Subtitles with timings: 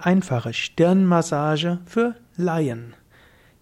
[0.00, 2.94] Einfache Stirnmassage für Laien.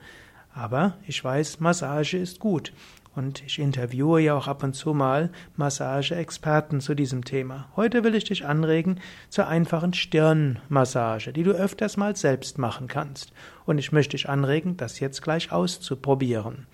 [0.54, 2.74] Aber ich weiß, Massage ist gut.
[3.16, 7.70] Und ich interviewe ja auch ab und zu mal Massageexperten zu diesem Thema.
[7.78, 13.32] Heute will ich dich anregen zur einfachen Stirnmassage, die du öfters mal selbst machen kannst.
[13.66, 16.68] Und ich möchte dich anregen, das jetzt gleich auszuprobieren.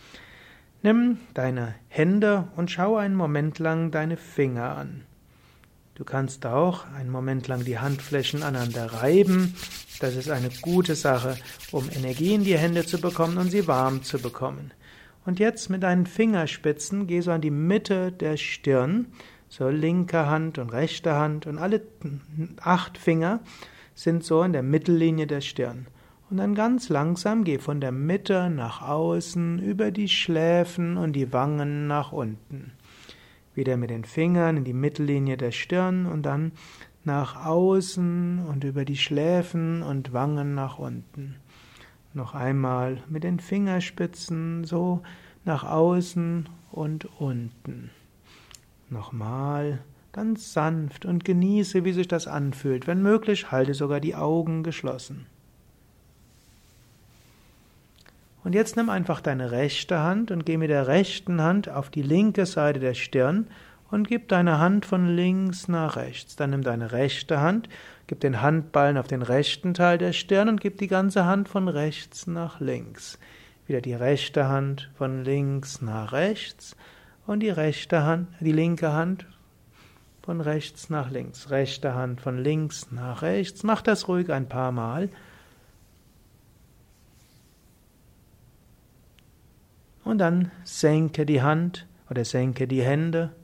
[0.81, 5.03] Nimm deine Hände und schau einen Moment lang deine Finger an.
[5.97, 9.55] Du kannst auch einen Moment lang die Handflächen aneinander reiben.
[9.99, 11.37] Das ist eine gute Sache,
[11.71, 14.69] um Energie in die Hände zu bekommen und sie warm zu bekommen.
[15.25, 19.07] Und jetzt mit deinen Fingerspitzen geh so an die Mitte der Stirn,
[19.49, 21.81] so linke Hand und rechte Hand und alle
[22.61, 23.39] acht Finger
[23.95, 25.87] sind so in der Mittellinie der Stirn.
[26.29, 31.33] Und dann ganz langsam geh von der Mitte nach außen über die Schläfen und die
[31.33, 32.76] Wangen nach unten.
[33.57, 36.51] Wieder mit den Fingern in die Mittellinie der Stirn und dann
[37.03, 41.37] nach außen und über die Schläfen und Wangen nach unten.
[42.13, 45.01] Noch einmal mit den Fingerspitzen so
[45.43, 47.89] nach außen und unten.
[48.91, 49.79] Nochmal
[50.11, 52.85] ganz sanft und genieße, wie sich das anfühlt.
[52.85, 55.25] Wenn möglich, halte sogar die Augen geschlossen.
[58.43, 62.01] Und jetzt nimm einfach deine rechte Hand und geh mit der rechten Hand auf die
[62.01, 63.47] linke Seite der Stirn
[63.89, 66.35] und gib deine Hand von links nach rechts.
[66.35, 67.69] Dann nimm deine rechte Hand,
[68.07, 71.67] gib den Handballen auf den rechten Teil der Stirn und gib die ganze Hand von
[71.67, 73.19] rechts nach links.
[73.65, 76.75] Wieder die rechte Hand von links nach rechts
[77.25, 79.25] und die rechte Hand, die linke Hand
[80.21, 81.49] von rechts nach links.
[81.51, 83.63] Rechte Hand von links nach rechts.
[83.63, 85.09] Mach das ruhig ein paar Mal.
[90.07, 93.35] Und dann senke die Hand oder senke die Hände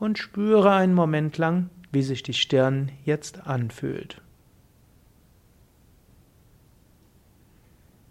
[0.00, 4.20] und spüre einen Moment lang, wie sich die Stirn jetzt anfühlt.